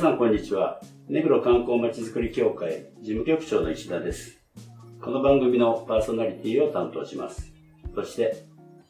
[0.00, 0.80] さんこんにちは。
[1.10, 4.38] 目黒観光まちづくり協会事務局長の石田です。
[4.98, 7.52] この番組のパーソナリティを担当します。
[7.94, 8.46] そして、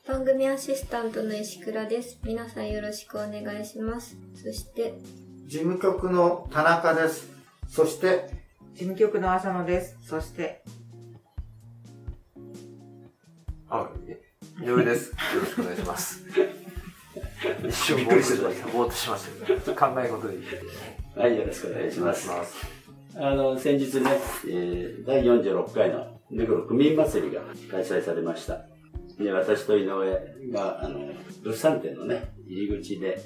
[0.07, 4.95] 番組アシスタントの石倉です皆さんよろしくお願いしますそして
[5.47, 7.29] 事務局の田中です。
[7.67, 8.31] そして、
[8.75, 9.99] 事務局の浅野です。
[10.03, 10.63] そして、
[13.69, 13.91] あ、
[14.63, 15.11] 井上です。
[15.11, 16.23] よろしくお願いします。
[17.67, 19.25] 一瞬ボイスがサポートしまし
[19.65, 20.35] た考え事で
[21.17, 22.31] はい、よろしくお願いします。
[23.17, 24.11] あの、先日ね、
[24.49, 28.67] えー第46回の目黒区民祭りが開催されました。
[29.19, 31.01] で私と井上が、あの、
[31.43, 33.21] 物産展のね、入り口で、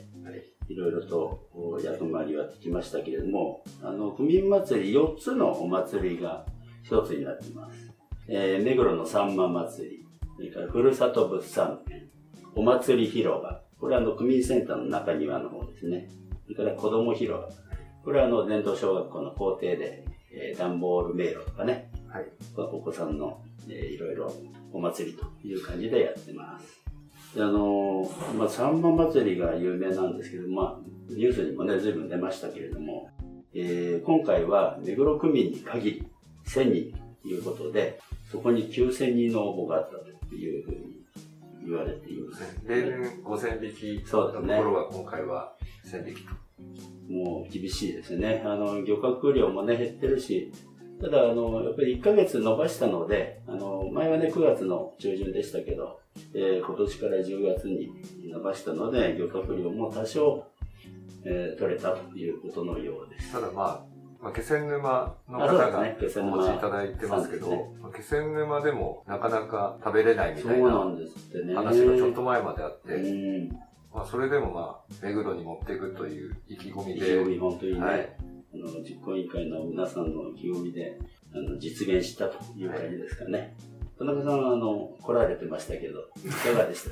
[0.69, 6.47] いろいろとお役回りはできましたけれども、あの、区民祭り4つのお祭りが
[6.89, 7.93] 1つになっています。
[8.29, 12.09] えー目黒のさんま祭り、それからふるさと物産展、
[12.57, 16.09] お祭り広場、これはあの区民センターの中庭の方ですね。
[16.45, 17.49] それから子供広場、
[18.05, 22.27] これはあの伝統小学校の校庭で、えー段ボール迷路とかね、はい。
[22.57, 24.33] お子さんの、えーいろいろ
[24.73, 26.85] お祭りという感じでやってます。
[27.35, 33.09] であのーまあ、さんま祭りが有名なんですけど、まあ、ニュースにもね、随分出ましたけれども、
[33.55, 36.07] えー今回は目黒区民に限り
[36.47, 39.97] 1000人ということで、そこに9000人の応募があった
[40.29, 40.95] というふうに
[41.67, 42.61] 言われています。
[42.67, 45.55] 例年5000匹のところが今回は
[45.87, 46.44] 1000匹と。
[47.09, 48.43] もう厳しいですね。
[48.45, 50.53] あの、漁獲量もね、減ってるし、
[51.01, 56.01] ただ、あの、やっぱり1ヶ月伸ばしたので、あの、前はね、9月の中旬でしたけど、
[56.33, 57.91] えー今年から10月に
[58.31, 60.45] 伸ばしたので、漁獲量も多少、
[61.25, 63.33] えー取れたということのようです。
[63.33, 71.55] ただまあ、まあ、気仙沼のあ方がお沼持ちいただいてますけど、そうですまあ気仙沼でもなかなか食べれないみそたいうななんですってね。
[71.55, 73.49] 話がちょっと前まであって、うん。
[73.95, 78.17] まあ、それでもまあ、目黒に持っていくという意気込みで、意気込み、本当にね、はい。
[78.55, 80.99] あの、実行委員会の皆さんの意気込みで、
[81.33, 83.57] あの、実現したという感じですかね。
[83.97, 86.83] 田中さんは、あの、来られてましたけど、いかがでし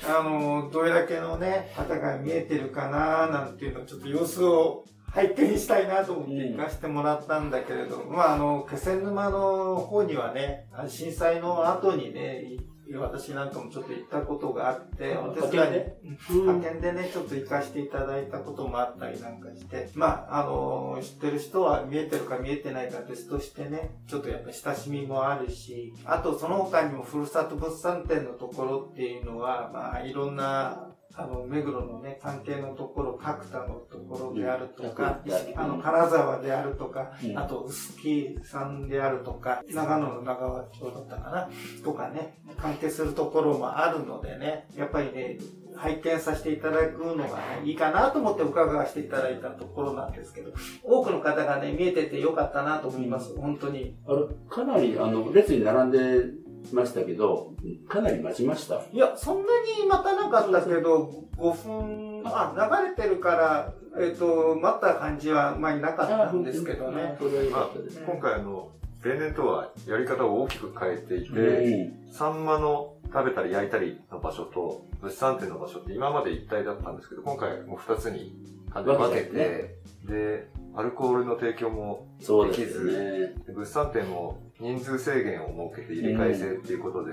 [0.00, 0.06] た？
[0.06, 12.60] か あの、どれだけのね、方が見えてるかななんていうのをちょっと様子を拝見したいなと思って行かせてもらったんだけれど、まああの、気仙沼の方にはね、あの震災の後にね、い
[12.98, 15.96] 私なんかもちょっと行ったことがあって、あお手伝いで、
[16.30, 16.40] うん。
[16.40, 37.38] 派遣でね、ちょっと行かせていただいたこともあったりなんかして、まあ、あの、知ってる人は見えてるか見えてないか別としてね、ちょっとやっぱ親しみもあるし、あとその他にもふるさと物産展のところっていうのは、まあ、いろんな、あの、目黒のね、関係のところ、角田のところであるとか、うんあの、金沢であるとか、うん。
[37.38, 41.50] あと、臼木さんであるとか、長野の長川町だったかな、
[41.84, 45.38] とかね、関係するところもあるのでね、やっぱりね、
[45.76, 50.52] 拝見させていただくのがね、いいかなと思って伺わせていただいたところなんですけど、
[50.84, 53.96] 多くの方がね、見えててよかったなと思います、本当に。
[54.06, 56.39] あれ、かなり、あの、列に並んで
[56.72, 57.52] ましたけど、
[57.88, 58.82] かなり待ちました。
[58.92, 59.42] いや、そんな
[59.80, 67.16] に待たなかったけど、5分、あ、流れてるから、えっ、と、待った感じは、まあ、いなかったんですけどね。
[67.18, 68.00] それは良かったです。
[68.06, 68.70] 今回あの、
[69.02, 78.34] 例年とはやり方を大きく変えていて、うんサンマの食べたり焼いたりの場所と物産展の場所って今まで一体だったんですけど、今回もう二つに
[78.72, 83.34] 分けて、分けてで、アルコールの提供もそうですね。
[83.46, 87.12] で物産展も人数制限を設けて入れ替え制っていうことで、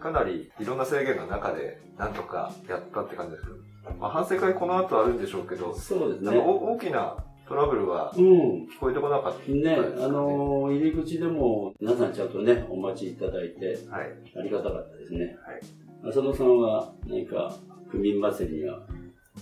[0.00, 3.56] かなりいろんな制限の中でなんとかやったって感じですけど、
[3.98, 6.38] まあ、反省会この後あるんでしょうけど、そうですね。
[6.38, 7.16] 大きな
[7.46, 8.22] トラブルはうん。
[8.68, 14.12] 聞こえてこなかったね、ですかあのー入り口でも皆さんちゃんとね、お待ちいただいて、はい。
[14.38, 15.36] ありがたかったですね。
[15.44, 16.08] はい。
[16.08, 17.52] 浅野さんは何か、
[17.90, 18.80] 区民祭りには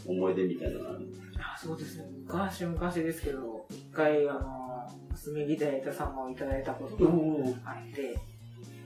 [0.07, 1.07] 思い出みたいなのがある
[1.39, 2.05] あそうですね。
[2.27, 7.11] 昔々ですけど、一回、あの、炭火で焼いたサンマをいただいたことが
[7.65, 8.19] あって、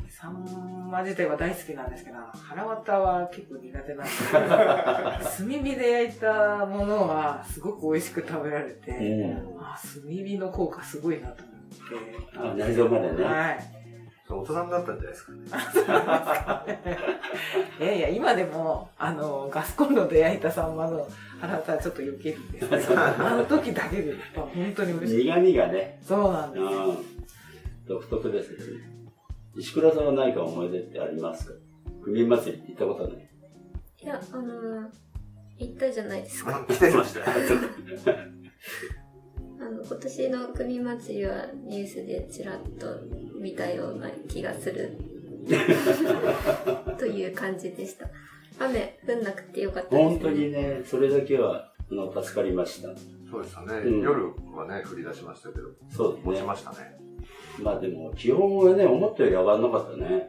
[0.09, 12.39] サンマ自体は大好きなんですけど、腹渡は結構苦手なんですけど、 炭火で焼いたものはすごく美味しく食べられて、うんあ炭火の効果すごいなと思って。
[12.39, 13.82] あ内臓までねはい。
[14.35, 15.27] 大人になったんじゃないです
[15.85, 16.81] かね。
[17.81, 21.07] いいやいや、今でも、あの、ガスコンロで焼いたサンマの
[21.41, 25.25] 腹渡はちょっと避けるんですけど、 あの時だけで、本当に美味しい。
[25.25, 26.63] 苦味がね、そうなんです。
[26.63, 26.97] うん、
[27.87, 28.65] 独特ですよね。
[29.57, 31.55] 石倉さんは何か思い出ってありますか？
[32.05, 33.29] 区民祭り行ったことない
[34.03, 34.89] いや、あのー、
[35.59, 36.65] 行ったじゃないですか。
[36.69, 37.27] 来てましたよ。
[39.63, 42.87] あの、今年の区民祭りはニュースでちらっと
[43.41, 44.99] 見たような気がする。
[46.99, 48.09] という感じでした。
[48.59, 50.09] 雨降んなくてよかったです、ね。
[50.11, 52.89] 本当にね、それだけはあの助かりました。
[53.31, 56.33] そうですよね、うん夜はね、降り出しましたけど、そうですね。
[56.33, 56.99] 落ちましたね。
[57.63, 60.29] まあでも、気温はね、思ったより上がんなかったね。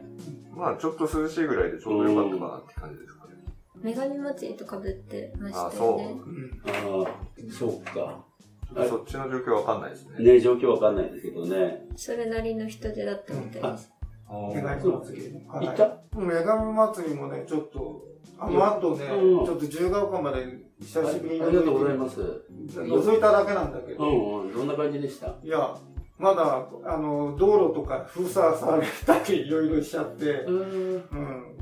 [0.56, 3.34] まあ、ちょっと涼しいぐらいでちょうどよかったかなって感じですかね。
[3.82, 6.04] 女神祭りとかぶってましたあそうよね。
[6.12, 8.24] うんああ、そうか。
[8.88, 10.24] そっちの状況わかんないですね。
[10.24, 11.86] ね、状況わかんないんですけどね。
[11.96, 13.90] それなりの人手だったみたいです。
[14.28, 15.46] 女神祭りね。
[15.48, 15.98] 行った？
[16.12, 18.02] 女神祭りもね、ちょっと、
[18.38, 20.44] あの後ね、うんちょっと自由が丘まで
[20.80, 22.20] 久しぶりにありがとうございます。
[22.74, 25.34] 覗いただけなんだけうど、んうん、どんな感じでした？
[25.42, 25.76] いや、
[26.18, 30.58] まだ、あの、道路とか封鎖されたりいろいろしちゃって、うん。
[30.58, 31.56] うん。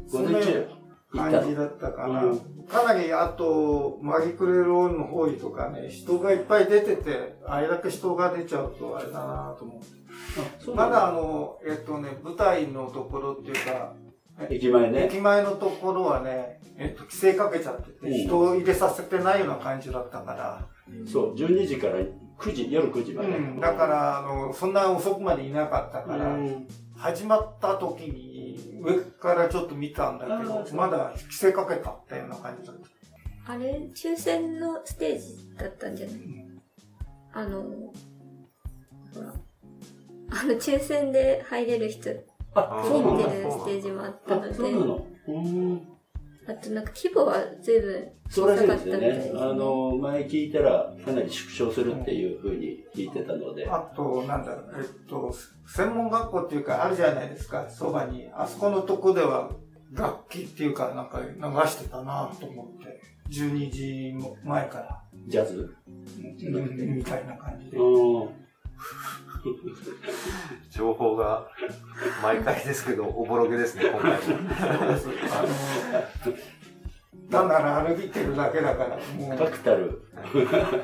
[1.14, 2.24] 感じだったかな。
[2.24, 10.70] うんかなり、あと、マギクレローンの方位とかね、人がいっぱい出てて、あれだけ人が出ちゃうとあれだなと思って。
[10.74, 13.94] まだあのの、えっとね、舞台のところっていうか、
[14.48, 15.06] 駅前ね。
[15.06, 20.66] 駅前のところはね、えっと、規制かけちゃってて、うん人を入れさせてないような感じだったから、
[21.06, 21.98] そう、12時から
[22.38, 23.28] 9時、夜9時まで。
[23.28, 26.66] うん、だから、あの、そんな遅くまでいなかったうから、ん、
[26.96, 28.31] 始まった時に
[28.80, 32.76] 上からちょっと見たんだけど、まだ規制かけたったような感じだっ
[33.46, 33.52] た。
[33.52, 36.16] あれ、抽選のステージだったんじゃない？
[37.34, 39.32] あの、ほら、
[40.30, 42.10] あの、抽選で入れる人、
[42.54, 43.24] あ、つそうないんだ。
[43.30, 45.06] てるステージもあったのあ、そうなで、の。
[46.46, 46.50] うん。
[46.50, 49.32] あとなんか規模は随分小さかったみたいです。
[49.32, 53.68] ねあの、前聞いたら、かなり縮小するっていうふうに聞いてたので。
[53.68, 55.34] あと、なんだろう、えっと、
[55.66, 58.28] 専門学校っていうかあるじゃないですか、そばに。
[58.34, 59.50] あそこのとこでは
[59.92, 61.30] 楽器っていうかなんか流
[61.68, 63.00] してたなと思って。
[63.30, 64.14] 12時
[64.44, 65.02] 前から。
[65.28, 65.76] ジャズ？
[65.86, 67.78] うんみたいな感じで。
[70.82, 70.88] うん。
[70.88, 71.46] 情報が
[72.22, 74.18] 毎回ですけど、おぼろげですね、今回も。
[74.18, 75.08] そうです。
[75.32, 76.36] あの、
[77.30, 79.38] 単なら歩いてるだけだから、もう。
[79.38, 80.02] 確たる。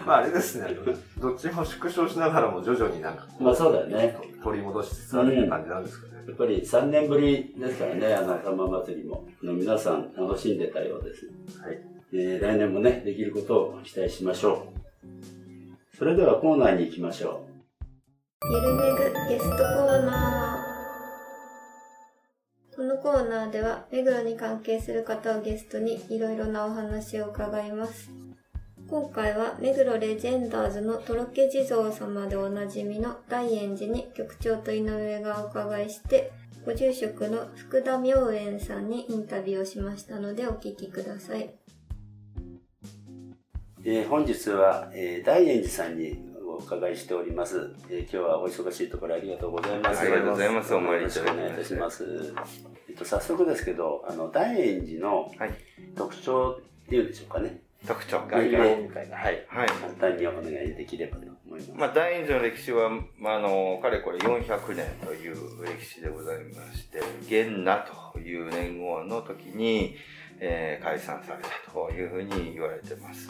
[0.06, 0.68] まああれですね、
[1.20, 4.16] どっちも縮小しながらも徐々になんかまあそうだよね。
[4.42, 6.12] 取り戻しつつあるって感じなんですかね。
[6.26, 9.26] やっぱり3年ぶりですからね、あの仲間祭りも。
[9.42, 11.26] 皆さん楽しんでたようです。
[11.62, 11.78] はい。
[12.12, 14.68] えー来年もね、できることを期待しましょ
[15.94, 15.96] う。
[15.96, 17.47] それではコーナーに行きましょ
[18.44, 18.98] ゆるめぐ
[19.28, 22.76] ゲストコーナー。
[22.76, 28.10] このコーナーでは、目黒に関係する方をゲストにいろいろなお話を伺います。
[28.88, 36.30] 今回は、目黒レジェンダーズのとろけ地蔵様でおなじみの大円寺に局長と井上がお伺いして、
[36.64, 41.50] ご住職の福田明園さんにインタビューをしましたのでお聞きください。
[43.84, 50.00] えー本日は、えー大円寺さんにお伺いしております、えー今日はお忙しいところありがとうございます。
[50.00, 52.34] ありがとうございますお参りよろしくお願いいたします。
[52.88, 55.54] えっと、早速ですけど、あの、大円寺のはい
[55.96, 57.60] 特徴っていうんでしょうかね。
[57.86, 58.26] 特徴。
[58.28, 58.88] 概要はい。
[58.88, 59.46] 会が、はい。
[59.48, 59.68] はい。
[59.68, 61.72] 簡単にお願いできればと思います。
[61.76, 69.94] まあ、大円寺の歴史は、まあ、あの、かれこれ400年という歴史でございまして、元那という年号の時に、
[70.40, 73.28] えー解散されたというふうに言われてます。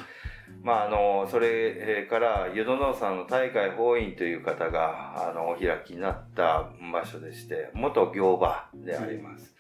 [0.63, 9.55] まあ、あの、それから、湯殿さんの大会法院という方が、あの、お開きになった場所でして、元行場であります。
[9.55, 9.59] えー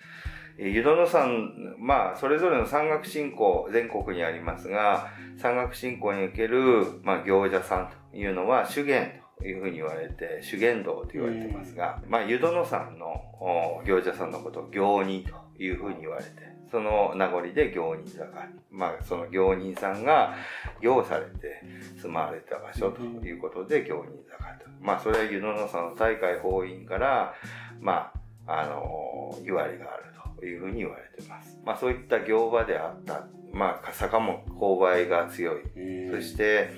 [0.60, 13.06] 湯殿山、まあ、それぞれの山岳信仰、全国にありますが、山岳信仰における、まあ、行者さんというのは、修験というふうに言われて、修験道と言われてますが、まあ、湯殿山の
[13.40, 16.30] お行者さんのことを行人というふうに言われて、
[16.70, 18.46] その名残で行人坂。
[18.70, 20.34] まあ、その行人さんが
[20.80, 21.62] 行されて
[22.00, 24.66] 住まわれた場所ということで行人坂と。
[24.80, 27.34] まあ、それは湯殿山の大会法院から、
[27.80, 28.12] ま
[28.46, 30.04] あ、あの、言われがある
[30.38, 31.58] というふうに言われてます。
[31.64, 33.26] まあ、そういった行場であった。
[33.52, 35.62] まあ、坂も勾配が強い。
[36.10, 36.70] うんそして、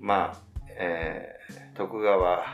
[0.00, 0.36] まあ、
[0.68, 1.38] えー
[1.78, 2.44] 徳川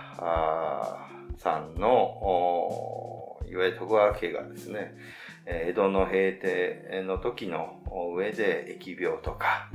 [1.38, 7.80] さんの、おいわゆる徳川家がですね、えー江戸の平定の時の
[8.16, 9.70] 上で疫病とか、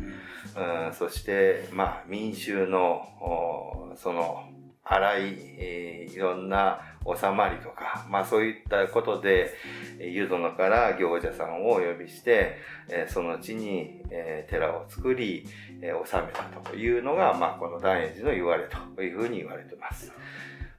[0.56, 4.50] うん、そして、まあ、民衆の、おその、
[4.90, 5.22] 洗い、
[5.58, 9.54] えーいろんな収まりとか、まあそういったことで、
[10.00, 12.58] えー湯殿から行者さんをお呼びして、
[12.90, 15.46] えーその地に、えー寺を作り、
[15.82, 20.12] えー治めたというのが、まあこの大円寺の言われというふうに言われています。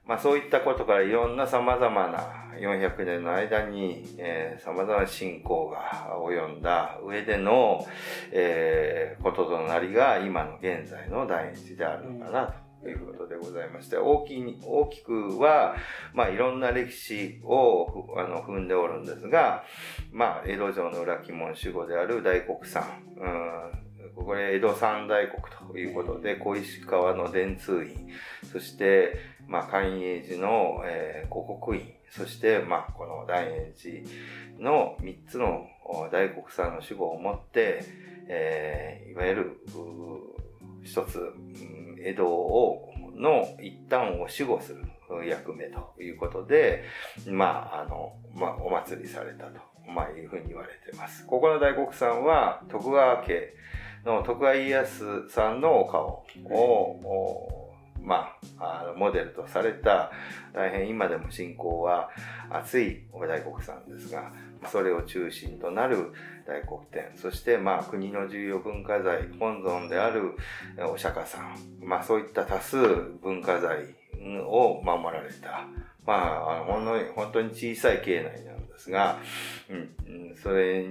[0.07, 7.85] まあそういったことからいろんな様々な400年の間に、えー、様々な信仰が及んだ上での、
[8.31, 15.75] えーこととなりが今の現在の大円寺であるのかなということでございまして、大き大きくは、
[16.13, 19.63] まあいろんな歴史をあの踏んでおるんですが、
[20.11, 22.83] まあ江戸城の裏鬼門守護である大黒山、
[24.17, 28.09] うん、これ江戸三大国ということで、小石川の伝通院、
[28.51, 29.19] そして、
[29.51, 34.01] まあ、寛永寺の、えー五国院、そして、まあ、この大円寺
[34.59, 35.67] の三つの
[36.11, 37.83] 大黒さんの守護をもって、
[38.27, 39.61] えーいわゆる、
[40.83, 41.21] 一つ、
[42.01, 46.85] 江戸を、の一端を守護する役目ということで、
[47.27, 51.25] まあ、あの、まあ、お祭りされたと、まあ、いうふうに言われてます。
[51.25, 53.53] ここの大黒さんは、徳川家
[54.05, 56.61] の徳川家康さんのお顔を、
[57.03, 57.60] お
[58.03, 60.11] まあ、あのモデルとされた
[60.53, 62.09] 大変今でも信仰は
[62.49, 64.31] 熱いお大黒さんですが
[64.69, 66.11] それを中心となる
[66.47, 70.35] 大黒天そしてまあ国の重要文化財本尊である
[70.77, 72.77] えお釈迦さんまあそういった多数
[73.21, 73.85] 文化財
[74.45, 75.67] を守られた
[76.05, 79.19] まああのほんの本当に小さい境内なんですが、
[79.69, 80.87] うんうん、それ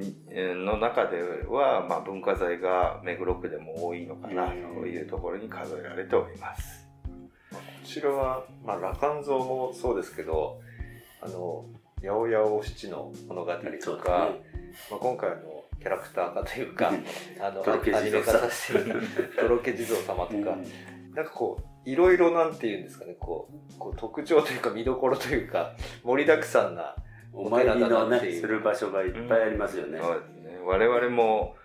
[0.55, 6.90] の中では、まあ、文化財が目黒区でも多いのかなというところに数えられております。
[7.51, 10.61] こちらは、まあ、羅漢像もそうですけど、
[11.21, 11.65] あの、
[12.03, 13.53] 八百屋七の物語
[13.83, 14.31] とか、
[14.91, 16.93] まあ、今回のキャラクター化というか、
[17.41, 19.03] あの、とろけアニメ地蔵化させてる
[19.39, 20.57] とろけ地蔵様とか、
[21.15, 26.95] なんかこう、いろいろなんていうんですかね、こう、こう特徴というか見どころというか、盛りだくさんな、
[27.33, 28.41] お参りのお寺だなってね、いう。
[28.41, 29.99] する場所がいっぱいありますよね。
[30.01, 30.59] そうですね。
[30.65, 31.57] 我々も、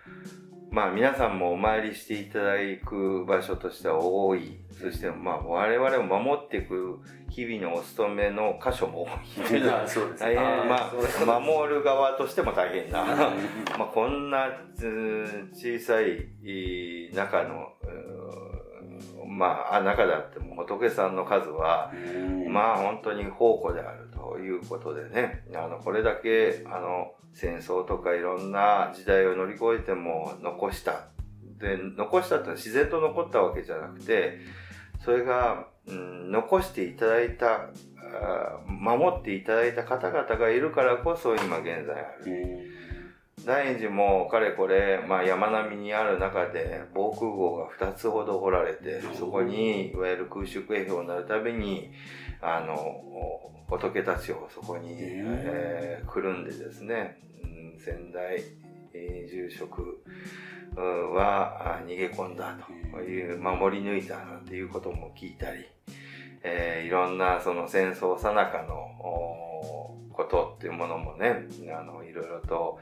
[0.70, 2.54] まあ皆さんもお参りしていただ
[2.84, 4.58] く場所としては多い。
[4.78, 9.48] そしてまあ我々を守っていく日々のお勤めの箇所も多い。
[9.48, 10.90] というのはそうです大変、ま
[11.36, 13.04] あ、守る側としても大変な。
[13.78, 17.72] まあこんなつ小さいい中の、
[19.26, 21.92] まあ、中であっても仏さんの数は、
[22.48, 31.08] まあ本当に宝庫であるということでね、あの、これだけ、あの、戦争とかいろんな時代を乗り越えても残した。
[31.60, 34.40] で、残したってのは自然と残ったわけじゃなくて、
[35.04, 37.70] それが、うん、残していただいた、
[38.66, 42.76] 守っていただいた方々がいるからこそ今現在ある。
[43.44, 51.92] 大円寺もかれこれ、まあ、山並みにある中で防空壕が2つほど掘られてそこにいわゆる空襲警報になるたびに
[52.40, 52.74] あの
[53.68, 58.42] 仏たちをそこに、えーくるんでですね、うん先代、
[58.92, 60.02] えー住職
[60.76, 62.56] うんはあ逃げ込んだ
[62.92, 65.64] という守り抜いたなんていうことも聞いたり、
[66.42, 71.46] えーいろんなその戦争さなかのおことっていうものもね
[71.78, 72.78] あのいろいろと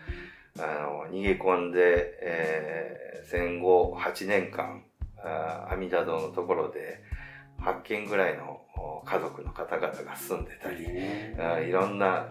[0.58, 4.82] あの逃げ込んで、えー戦後8年間
[5.24, 7.00] 阿弥陀堂のところで
[7.60, 10.84] 8軒ぐらいのお家族の方々が住んでたり、
[11.68, 12.26] いろんな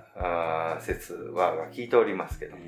[0.80, 2.64] 説は聞いておりますけども、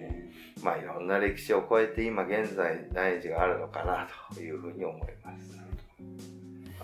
[0.64, 5.60] まあいろんな歴史を超えて今現在大事があるのかなというふうに思います。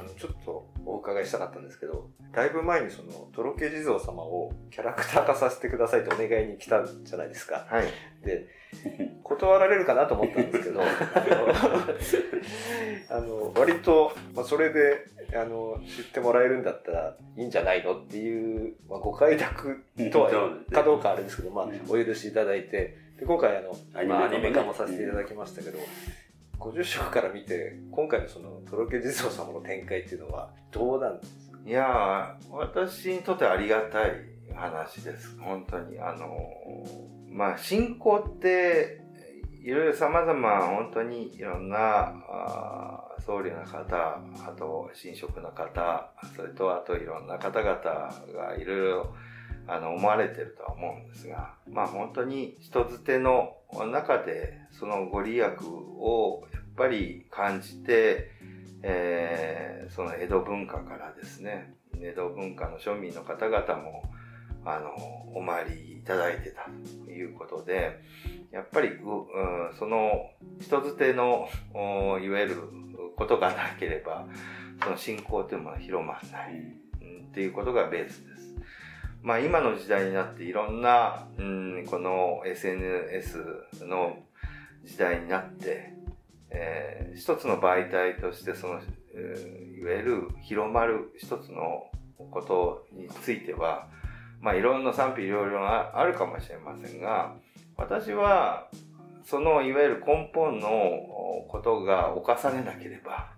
[0.02, 7.68] あの、ちょっとお伺いしたかったんですけど、だいぶ前にその、とろけ地蔵様をキャラクター化させてくださいとお願いに来たじゃないですか。
[7.70, 7.86] はい。
[8.26, 8.48] で、
[9.24, 10.82] 断られるかなと思ったんですけど、
[13.10, 20.32] あの、割と、まあ、それで、あの、知ってもらえるんだったらいいんじゃないのっていう、まあ、ご快諾とは
[20.72, 23.78] かどうかあれですけど、まあ、お許しいただいて、で今回あの、
[24.08, 25.78] まあ、アアニメ化もねニメ化もさせていただきましたけど、
[26.62, 31.58] 50色から見て、今回のその、とろけ地蔵様の展開っていうのは、どうなんですか？
[31.66, 34.12] いや、私にとってありがたい
[34.56, 35.38] 話です。
[35.40, 36.00] 本当に。
[36.00, 36.30] あの、
[37.30, 39.02] まあ、信仰って、
[39.64, 49.16] いろいろ様々、本当にいろんな、あー僧侶の方、あと、神職の方、それと、あといろんな方々がいろいろ、
[49.68, 53.56] あの、思われてるとは思うんですが、まあ本当に人づての
[53.92, 56.44] 中で、そのご利益を
[56.76, 58.32] ぱり感じて、
[58.84, 64.04] えーその江戸文化からですね、江戸文化の庶民の方々も、
[64.64, 64.92] あの、
[65.36, 66.70] お参りいただいてた
[67.04, 68.00] ということで、
[68.52, 72.56] やっぱり、ううんその人づての、おいわゆる
[73.18, 74.28] ことがなければ、
[74.82, 76.82] その信仰というものは広まらない。
[77.32, 78.56] っていうことがベースです。
[79.22, 83.38] まあ今の時代になっていろんな、うん、この SNS
[83.86, 84.18] の
[84.84, 85.94] 時代になって、
[86.52, 88.82] えー一つの媒体としてその、
[89.14, 91.90] えーいわゆる広まる一つの
[92.30, 93.88] ことについては、
[94.40, 97.34] まあいろんな賛否両論ああるかもしれませんが、
[97.78, 98.68] 私は
[99.24, 100.70] そのいわゆる根本の
[101.48, 103.32] ことが犯されなければ、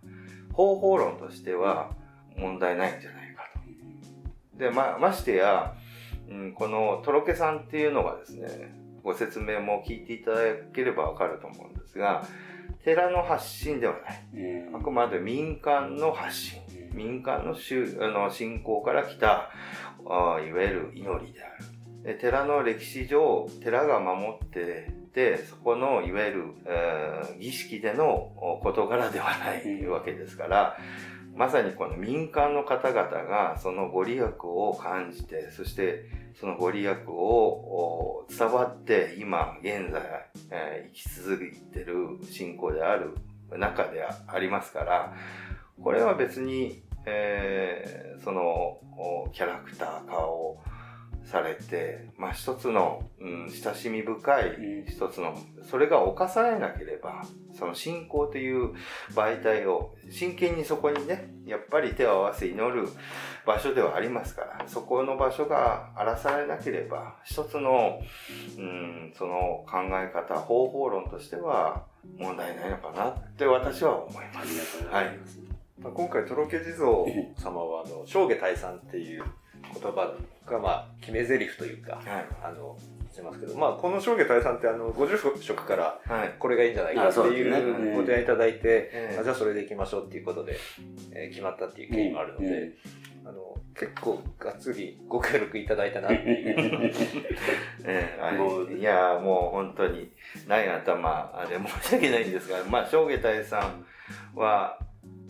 [0.52, 1.92] 方法論としては
[2.38, 3.44] 問題ないんじゃないか
[4.54, 4.60] と。
[4.60, 5.74] で、ま、ましてや、
[6.30, 10.38] うん、このとろけさんっていうのがですね、ご説明も聞いていただ
[10.74, 12.26] ければわかると思うんですが、
[12.84, 14.28] 寺の発信ではない。
[14.34, 16.62] うんあくまで民間の発信。
[16.94, 19.50] 民間の宗あの信仰から来た、
[20.06, 21.66] あいわゆる祈りである。
[22.04, 25.03] で寺の歴史上、寺が守ってて、
[25.48, 30.78] そこのいわゆる、えー儀式での事柄ではないわけですから、
[31.36, 36.06] まさにこの民間の方々がそのご利益を感じて、そして
[36.40, 40.02] そのご利益を伝わって今現在、
[40.52, 43.16] えー生き続いてる信仰である
[43.52, 45.14] 中でありますから、
[45.82, 48.80] これは別に、えーその
[49.34, 50.60] キャラクター化を
[51.26, 55.38] されて、まあ一つの、うん、親しみ深いうん一つの、
[55.70, 58.74] それが犯されなければ、その信仰という
[59.14, 62.88] 媒体を真剣にそこにね、やっぱり手を合わせ祈る
[63.46, 68.00] 場所ではありますから、そこの場所が荒らされなければ、一つの、
[68.58, 71.86] うん、その考え方、方法論としては
[72.18, 74.58] 問題ないのかなって私は思いまありす。
[74.58, 75.40] がとうございます。
[75.80, 76.88] まあ今回、とろけ地蔵
[77.38, 79.24] 様は、あの、 上下退散っていう
[79.74, 80.14] 言葉
[80.46, 82.04] が、まあ、決め台詞というか、はい。
[82.44, 82.78] あの、
[83.12, 86.36] してますけど、まあ、この上下退散って、あの、ご住職から、はい。
[86.40, 90.58] これがいいんじゃないかっていうご提案いただいて、ええあじゃあそれで行きましょうっていうことで、
[91.12, 92.74] えー決まったっていう経緯もあるので、うん
[93.26, 96.92] あの、結構がっつりご協力いただいたなっていう。
[97.86, 98.18] え
[98.78, 100.12] いやもう本当に
[100.48, 103.86] ない頭で申し訳ないんですが、まあ、正下大さん
[104.38, 104.78] は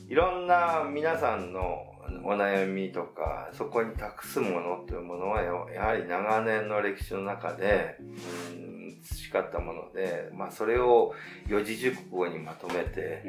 [0.08, 1.93] いろんな皆さんの
[2.24, 11.14] お悩みとか、そこに託すものというものはや、やはり長年の歴史の中で、うん、培ったもので、まあ、それを
[11.48, 13.24] 四字熟語にまとめて、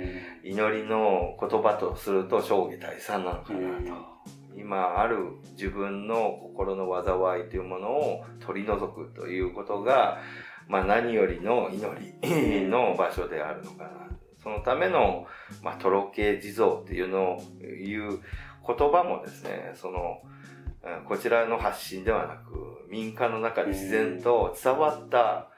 [0.45, 4.15] 祈りの言葉とすると、正下大さんなのかなと。
[4.57, 5.19] 今ある
[5.57, 10.19] 自分の心の災いというものを取り除くということが、
[10.69, 11.85] まあ何よりの祈
[12.23, 13.91] りの場所であるのかな。
[14.45, 15.27] そのための、
[15.63, 17.43] まあ、とろけ地蔵っていうのを
[17.83, 18.21] 言う
[18.67, 20.21] 言葉もですね、その、
[20.83, 25.49] うんこちらの発信ではなく、民間の中で自然と伝わった、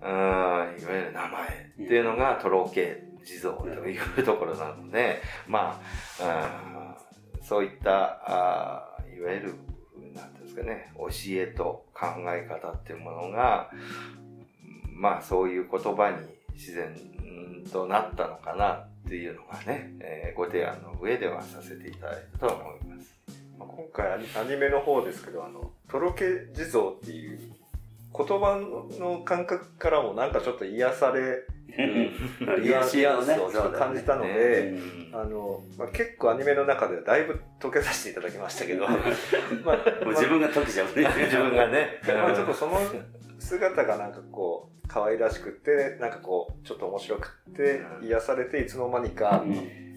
[0.00, 1.48] うんいわゆる名前
[1.84, 5.80] っていうのがとろけ地蔵というところなので、ま
[6.20, 6.94] あ、
[7.40, 9.54] うんそういった、あーいわゆる、
[10.14, 13.70] なんですかね、教えと考え方っていうものが、
[14.92, 16.16] まあそういう言葉に
[16.54, 16.94] 自然
[17.72, 23.14] となったのかなっていうのがね、えーご提案の上ではさせていただいたと思います。
[23.58, 27.38] まあ今回アニアニメの方ですけど、あの、とろけ地蔵っていう
[28.16, 28.58] 言葉
[28.98, 32.84] の感覚からもなんかちょっと癒されるニュア
[33.20, 34.74] ンスを感じたので、
[35.12, 38.86] あの、まあ、結構アニメの中ではだいぶ解けさせていただきましたけど、
[39.64, 41.08] まあ、自分が解けちゃうね。
[41.24, 42.80] 自分がね、まあちょっとその
[43.46, 49.44] 姿がなんかこう、可愛らしくて、なんかこう、ちょっと面白くて、癒されて、いつの間にか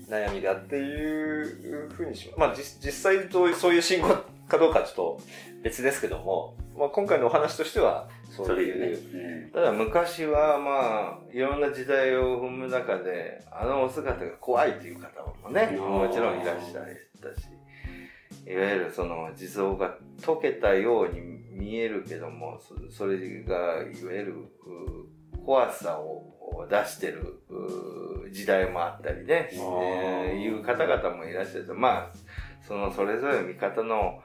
[0.10, 4.08] 悩みがっていうふうにしまあ実実際どういうそういう信号
[4.48, 5.22] かどうかはちょっと
[5.62, 9.52] 別ですけども、まあ今回のお話としては、そういう、でね。
[9.54, 15.80] ただ昔はまあ、いろんな時代を踏む中で、あのお姿が怖いという方もね、うん。
[15.80, 16.86] もちろんいらっしゃっ
[17.34, 17.48] たし、
[18.48, 30.39] いわゆるその地蔵が溶けたように見えるけども、そそれがいわゆるう怖さを出してるう時代もあったりね、えー。
[30.39, 32.17] いう方々もいらっしゃって、まあ、
[32.67, 34.22] そのそれぞれ見方の、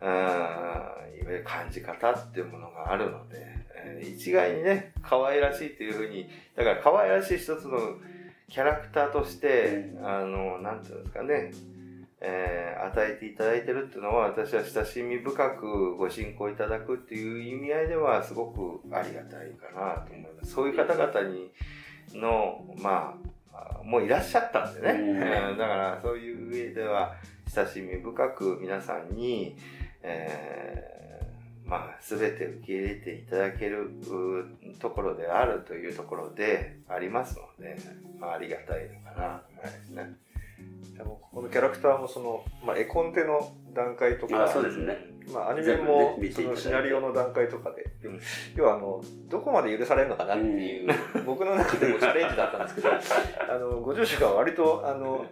[0.00, 3.36] うんいわゆる感じ方っていうものがあるので、
[3.74, 7.78] えー一概にね、可愛らしいっていうふうに、だから可愛らしい一つの
[8.48, 11.52] キャラクターとして、あの、なんていうんですかね、
[12.20, 20.52] えー与えていただいてるっていうのは、私は親しみ深くご信仰いただくっていう意味合いでは、すごくありがたいかなと思います。
[20.52, 21.50] そういう方々に、
[22.14, 23.14] の、ま
[23.52, 25.56] あ、もういらっしゃったんでね。
[25.58, 27.14] だから、そういう上では、
[27.54, 29.56] 親しみ深く皆さんに、
[30.02, 37.76] えーまあ、すべて受け入れていただけるうところであるというところでありますので、
[38.18, 40.16] まあ、ありがたいのかなと思いますね。
[41.04, 44.96] このキャラクターもその、まあ、絵コンテの段階とか、そうですね。
[45.32, 47.84] まあ、アニメも、そのシナリオの段階とかで、
[48.56, 50.88] 要はあの、どこまで許されるのかなっていう、
[51.24, 52.88] 僕の中でもチャレンジだったんですけど、
[53.54, 55.26] あの、ご住職は割と、あの、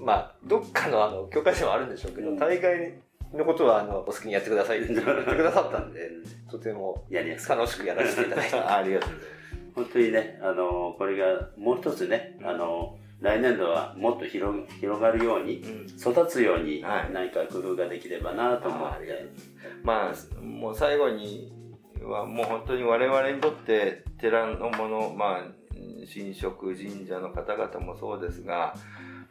[0.00, 2.94] まあ、どっかのあの、教科書はあるんでしょうけど、大概
[3.32, 6.10] のことは、あの、お好きにやってくださいって 言ってくださったんで、
[6.50, 9.38] とても、楽しくやらせていただいてありがとうございます。
[9.74, 15.60] 本当にね、あの、これがもう一つね、あの、来年度はもっと広広がるように、
[15.98, 19.28] 育つように何か工夫ができればなと思って、はい、
[19.82, 21.52] まあもう最後に
[22.02, 25.44] はもう本当に我々にとって寺のものまあ
[26.12, 28.74] 神職神社の方々もそうですが、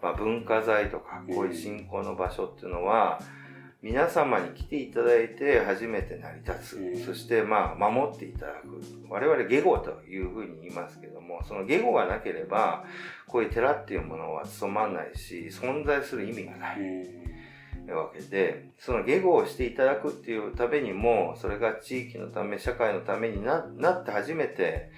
[0.01, 3.46] まあ、文化財とかこういう信仰の場所っていうのは、うん
[3.83, 8.81] 皆様に来ていただいて初めて成り立つ、うん、そしてまあ守っていただく。
[9.07, 12.85] 我々下語というふうに言いますけどもその下語がなければ
[13.27, 24.89] こういう寺っていうものは務まらないし存在する意味がない、うん、わけでその下語をしていただくっていうためにもそれが地域のため社会のためにななって初めて、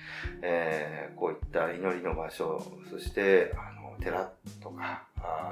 [0.41, 4.31] えー、こういった祈りの場所そしてあの寺
[4.61, 5.03] とか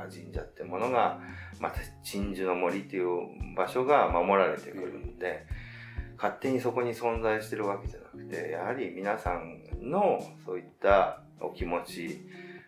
[0.10, 1.20] 神社ってものが、
[1.60, 3.08] また鎮守の森っていう
[3.56, 5.46] 場所が守られてくるんで、
[6.18, 12.22] 勝手にそこに存在してるわけじゃなくて、やはり皆さんのそういったお気持ち、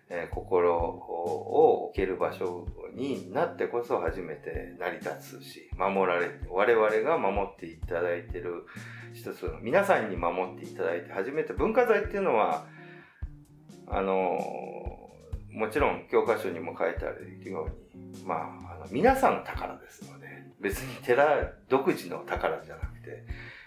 [0.10, 8.66] えー、心を置ける場所になってこそ初めて成り立つし、守られ、我々が守っていただいてる
[9.14, 12.66] 一つの、皆さんに守っていただいて初めて文化財っていうのは、
[13.92, 14.40] あの
[15.52, 20.28] もちろん教科書にも書いてあるように、まあ、あの皆さんの宝ですので、
[20.60, 23.26] 別に寺独自の宝じゃなくて、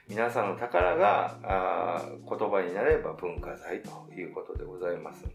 [0.09, 5.35] 皆さんの宝があ言葉になれば文化財ということでございますので、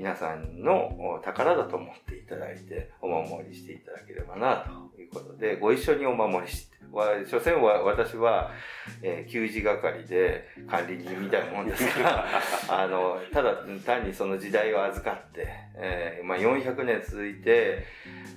[0.00, 4.64] 皆さんの宝だと思っていただいて、お守りしていただければな
[4.96, 6.70] ということで、ご一緒にお守りして、
[7.28, 8.50] 所詮は私は、
[9.02, 12.26] えー、給仕係で管理人みたいなもんですから、
[12.82, 17.84] あの、ただ単にその時代を預かって、えー、まあ400年続いて、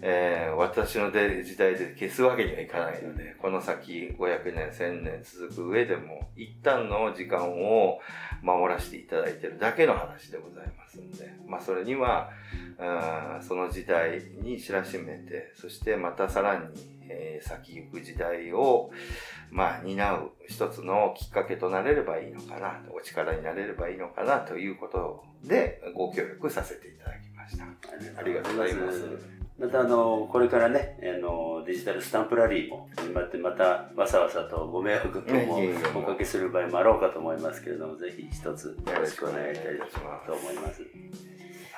[0.02, 8.00] えー、私の時代で消すわけにはいかないので、この先500年、1000年続く上でも、一旦の時間を
[8.42, 12.32] 守らせていただいているだけの話でございますんで、まあそれには、
[13.42, 16.66] その時代に知らしめて、そしてまたさらに、
[17.08, 18.90] えー、先行く時代を、
[19.52, 27.66] まあ、担う一つのきっかけとなれればいいのかな、お力になれればいいのかなということでご協力させていただきました。
[28.20, 29.04] ありがとうございます。
[29.60, 39.78] またあの、これからね、あの、デジタルスタンプラリーも始まって、またわさわさとご迷惑ともおかけする場合もあろうかと思いますけれども、ぜひ一つよろしくお願いしたい
[40.26, 40.82] と思います。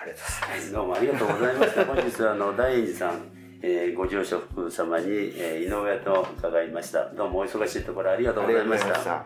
[0.05, 0.71] ありがとうございます。
[0.71, 1.85] どうもありがとうございました。
[1.85, 3.21] 本日はあの、大円寺さん、
[3.63, 7.09] えー、ご住職様に、えー、井上と伺いました。
[7.09, 8.95] どうもお忙しいところありがとうございました。
[8.95, 9.25] したは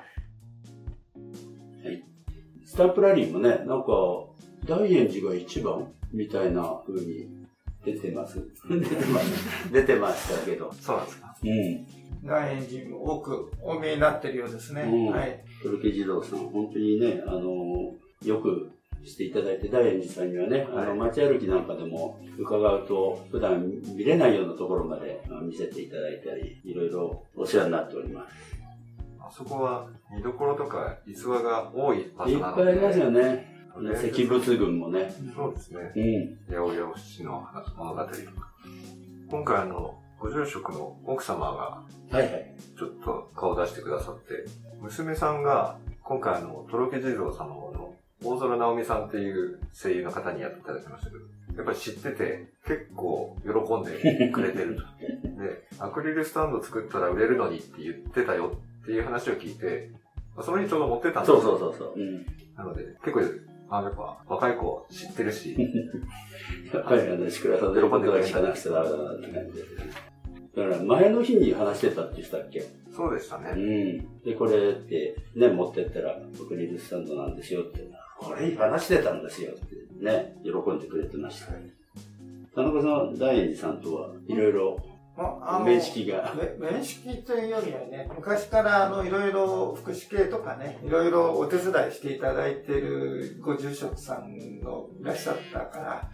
[1.84, 2.04] い。
[2.66, 3.88] スタンプラリーもね、なんか、
[4.66, 7.28] 大円寺が一番みたいな風に
[7.84, 8.40] 出てます。
[8.70, 9.74] 出てます。
[9.74, 10.72] 出てましたけど。
[10.80, 11.36] そうなんですか。
[11.44, 12.26] うん。
[12.26, 14.84] 大円寺も多くお見えになってるようですね。
[14.84, 15.44] うん、はい。
[15.62, 18.72] トルケ児童さん、本当にね、あの、よく
[19.06, 28.60] していただいて、大円寺さんにはね、あの、街歩きなんかでも伺うと、普段見れないようなところまで見せていただいたり、いろいろお世話になっております。
[29.20, 33.60] あそこは見どころとか逸話が多い場所なので、いっぱいありますよね。
[34.12, 35.14] 石仏群もね。
[35.36, 35.92] そうですね。
[35.96, 36.56] うん。
[36.56, 38.16] 八百屋七の物語とか。
[39.30, 41.84] 今回あの、ご住職の奥様が、は
[42.14, 42.54] いはい。
[42.78, 44.46] ちょっと顔出してくださって、
[44.82, 47.89] 娘さんが、今回あの、とろけ地蔵様の
[48.24, 51.24] 大空直美さんっていう声優の方にやっていただきましたけど、
[51.58, 54.82] やっぱり知ってて、結構喜んでくれてると。
[55.42, 59.92] で、 アクリルスタンド作ったら売れるのにって言ってたよっていう話を聞いて、
[60.42, 61.42] その日ちょうど持ってたんですよ。
[61.42, 61.94] そうそうそうそう。
[61.96, 63.22] うん、なので、結構
[63.70, 65.56] あ、やっぱ若い子知ってるし。
[66.74, 69.64] やっぱりあの、石倉さんで喜んで聞かなくちゃダメだなって感じで。
[70.56, 72.64] だから前の日に話してたって言ったっけ？
[72.92, 73.52] そうでしたね。
[73.52, 74.22] うん。
[74.24, 77.88] で、これってね、持ってったら、クリルスタンドなんですよって。
[78.20, 81.54] これ話してたんですよってね、喜んでくれてました。
[82.56, 84.78] 田中さん、大円寺さんとはいろいろ
[85.66, 86.34] 面識が。
[86.60, 96.10] 面識というよりはね、昔からあの、いろいろ福祉系とかね、いろいろお手伝いしていただいているご住職さんのいらっしゃったか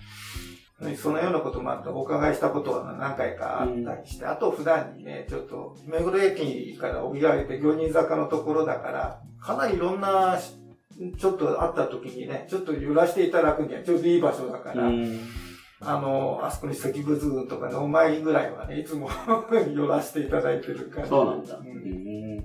[0.79, 10.37] ら、そのようなこともあってお伺いしたことは何回かあったりして、うん、あと普段にね、ちょっと、目黒駅から追い上げて、行人坂のところだから、かなりいろんな、
[11.17, 15.19] ちょっと会った時にね、ちょっと揺らしていただくにはちょうどいい場所だから、うん
[15.81, 19.09] あの、あそこに石仏群とかの前ぐらいはね、いつも
[19.73, 21.07] 寄らせていただいてるから。
[21.07, 21.57] そうなんだ。
[21.57, 22.43] ううんん。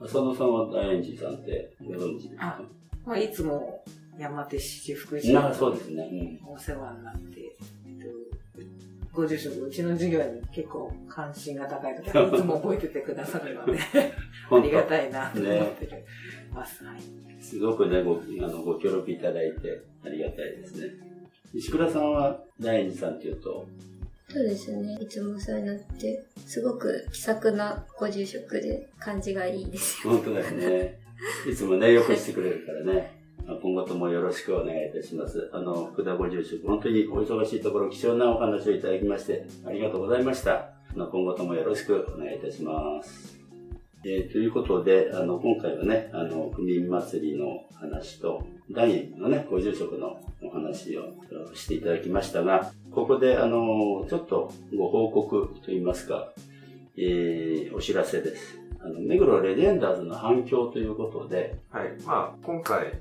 [0.00, 2.60] 浅野さんは大円寺さんってご存知ですか？
[3.04, 3.82] まあ、いつも
[4.16, 6.38] 山手七福寺そうですね。
[6.46, 6.52] うん。
[6.54, 13.78] お世話になって、えっと、ご住職、うちの授業に結構関心が高いとか、いつも覚えててくださるので、
[14.46, 16.04] あ本りがたいなと思ねって
[16.54, 16.84] ます。
[16.84, 17.02] はい。
[17.42, 20.94] すごくね、ごあのご協力いただいてありがたいですね。
[21.52, 23.66] 石倉さんは大円寺さんっていうと、
[24.28, 24.98] そうですね。
[25.00, 30.14] いつもお世話になって、すごく気さくなご住職で感じがいいですよ。
[30.14, 30.98] 本当だよね。
[31.48, 33.12] いつもね、よくしてくれるからね。
[33.46, 35.50] まあ今後ともよろしくお願いいたします。
[35.52, 40.70] あの、福田ご住職、本当にお忙しいところ貴重なお話をいただきまして、ありがとうございました。
[40.96, 43.33] 今後ともよろしくお願いいたします。
[44.06, 51.04] えーということで、あの、今回はね、あの、区民祭りの話と、大円のね、ご住職のお話を
[51.54, 56.32] していただきましたが、ここで、あの、ちょっとご報告といいますか、
[56.96, 58.60] えーお知らせです。
[58.80, 61.94] あの、目黒レジェンダーズの反響ということで、はい。
[62.04, 62.92] まあ、今回、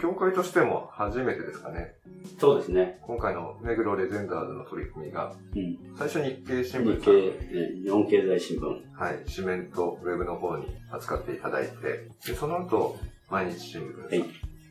[0.00, 1.94] 協会としても初めてですかね。
[2.38, 2.98] そうですね。
[3.02, 5.78] 今回の目黒レジェンダーズの取り組みが、うん。
[5.96, 8.62] 最初日経新日聞さん経、え日本経済新聞。
[8.94, 12.98] はい、紙面とウェブの方に扱っていただいて、でその後、
[13.30, 14.04] 毎日新聞。
[14.04, 14.24] はい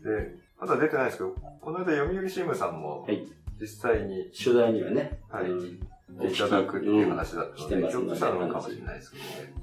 [0.03, 3.25] で、まだ出てないですけど、この間読売新聞さんもはい。
[3.59, 5.79] 実際に取材にはね、はいうん
[6.21, 9.53] いただくっていう話だったのでひょっとしたらのかもしれないですけどね。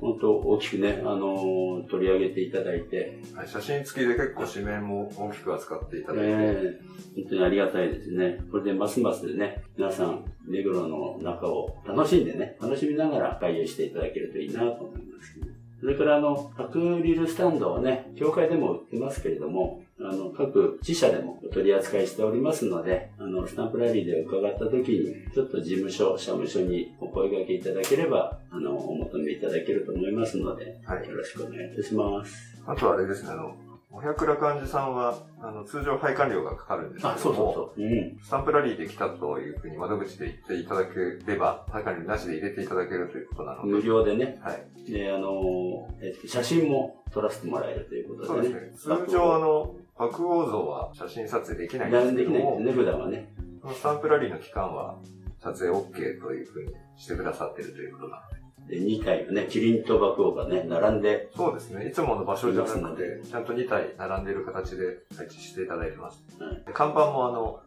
[0.00, 8.38] 本当大きくね、あのー取り上げていただいて、はい、写真付きで結構紙面も大きく扱っていただいて、えー本当にありがたいですね。
[8.50, 15.46] これでますますね、皆さん、目黒の中を楽しんでね、楽しみながら開業していただけるといいなと思いますけど。
[15.80, 32.62] それからあの、アクリルスタンドはね、教会でも売ってますけれども、あの、各自社でもお取り扱いしておりますので、あの、スタンプラリーで伺った時に、ちょっと事務所、社務所にお声掛けいただければ、あの、お求めいただけると思いますので、はいよろしくお願いいたします。
[32.66, 33.56] あとはあれですね、あの、
[33.90, 37.82] お百羅漢寺さんは、あの、通常配管料がかかるんですけあ、ども、そうそうそう。
[37.82, 38.18] うん。
[38.22, 40.94] スタンプラリーで来たというふうに窓口で言っていただけ
[41.26, 44.92] れば、配管料なしで入れていただけるということなので、無料でね、はい。
[44.92, 48.48] で、あの、えっと、写真も撮らせてもらえるということでね。
[48.48, 48.96] そうですね。
[49.06, 53.34] 通常あの、白鸚像は写真撮影できないんですけども、ね、普段はね。
[53.60, 54.96] このスタンプラリーの期間は
[55.42, 58.22] 撮影 OK というふうにしてくださっているということな
[58.68, 58.78] ので。
[58.78, 61.88] で、2体のね、キリンと爆王がね、並んで、そうですね。
[61.88, 66.22] いつもの場所じゃなくて、ちゃんと2体並んでいる形で配置していただいてます。
[66.38, 67.60] はいで看板もあの。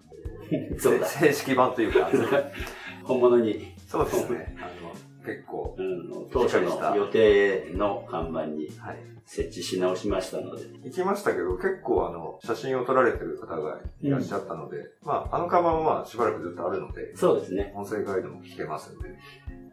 [0.79, 2.09] 正式版というか、
[3.03, 4.55] 本物に、そうですね。
[4.59, 4.90] あの、
[5.25, 9.11] 結構、うん、当初の予定の看板にはい。
[9.25, 10.63] 設置し直しましたので。
[10.83, 17.71] 行きましたけど、結構あの、写真を撮られてる方がいらっしゃったので、まあ、あの看板はまあ、しばらくずっとあるので、そうですね。
[17.75, 19.09] 音声ガイドも聞けますので、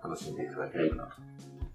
[0.02, 1.12] 楽しんでいただければなと。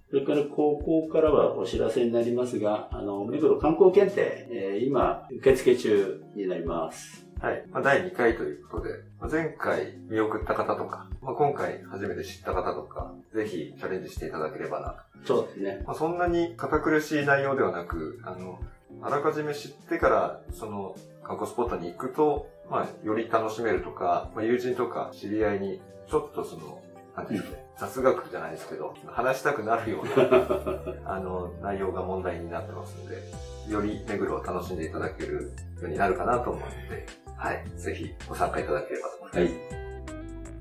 [0.10, 7.28] それから、高校からはお知らせになりますが、あの、目黒観光検定、えー今、受付中になります。
[7.44, 7.66] はい。
[7.74, 14.96] まあ、第2回ということで、まあ前回見送った方とか、まあ、今回初めて知った方とか、ぜひチャレンジしていただければな
[15.28, 15.28] と。
[15.28, 15.84] そうですね。
[15.86, 18.62] まあ、そんなに堅苦しい内容ではなく、あの、
[19.02, 26.82] あらかじめ知ってから、その観光スポットに行くと、まあ、より楽しめるとか、まあ、友人とか知り合いに、ちょっとその、
[27.18, 33.22] なんていうんですかね、雑学じゃないですけど、話したくなるような、 あの、内容が問題になってますので、
[33.70, 35.52] より目黒を楽しんでいただける
[35.82, 37.62] ようになるかなと思うので、はい。
[37.76, 39.40] ぜひご参加いただければと思います。
[39.40, 39.84] はい。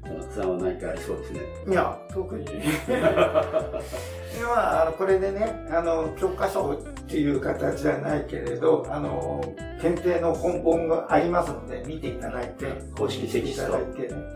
[0.02, 1.40] 田中さんは何かありそうですね。
[1.68, 2.44] いや、特に。
[4.36, 9.40] 今、あの、これでね、あの、教科書っていう形じゃないけれど、あの、
[9.80, 12.66] 検定の根本がありますので、見ていただいて、
[12.98, 13.78] 公式テキスト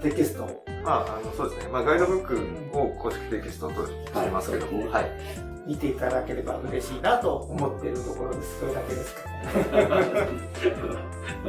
[0.00, 1.72] テキストをまあ、あの、そうですね。
[1.72, 2.38] まあ、ガイドブック
[2.78, 5.10] を公式テキストとしてますけども、はいはい。
[5.66, 8.60] 見ていただければ嬉しいなと思っているところです。
[8.60, 9.82] それだけですかね。
[9.82, 10.00] わか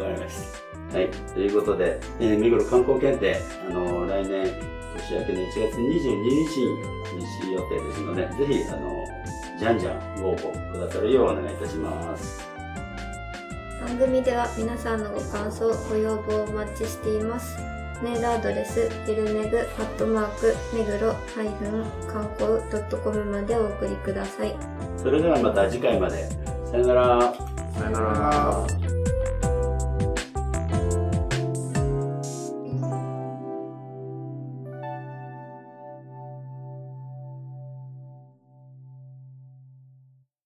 [0.09, 0.66] りました。
[0.93, 1.09] はい。
[1.33, 4.45] ということで、えー、目黒観光検定、あの来年、
[4.95, 9.05] 年明けの1月22日に実施予定ですので、ぜひ、あの
[9.59, 12.47] じゃんじゃんご応募くださるようお願いいたします。
[13.81, 17.57] 番組では皆さんのご感想、ご要望をお待ちしています。
[18.01, 24.55] メールアドレス、ビルメグ、アットマーク、目黒、ハイフン、観光 .com までお送りください。
[24.97, 26.29] それではまた次回まで。
[26.69, 27.33] さよなら。
[27.73, 28.67] さよなら。